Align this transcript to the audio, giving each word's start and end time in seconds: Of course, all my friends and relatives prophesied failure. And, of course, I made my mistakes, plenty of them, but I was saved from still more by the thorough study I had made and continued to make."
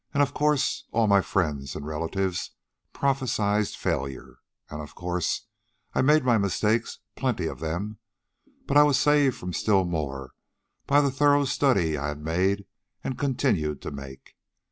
Of 0.15 0.33
course, 0.33 0.85
all 0.89 1.05
my 1.05 1.21
friends 1.21 1.75
and 1.75 1.85
relatives 1.85 2.49
prophesied 2.91 3.67
failure. 3.67 4.39
And, 4.67 4.81
of 4.81 4.95
course, 4.95 5.45
I 5.93 6.01
made 6.01 6.25
my 6.25 6.39
mistakes, 6.39 6.97
plenty 7.15 7.45
of 7.45 7.59
them, 7.59 7.99
but 8.65 8.77
I 8.77 8.81
was 8.81 8.97
saved 8.99 9.35
from 9.37 9.53
still 9.53 9.85
more 9.85 10.31
by 10.87 11.01
the 11.01 11.11
thorough 11.11 11.45
study 11.45 11.99
I 11.99 12.07
had 12.07 12.19
made 12.19 12.65
and 13.03 13.15
continued 13.15 13.79
to 13.83 13.91
make." 13.91 14.33